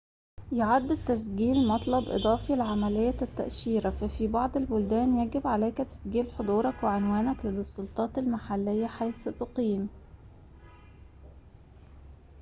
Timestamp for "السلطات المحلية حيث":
7.59-9.27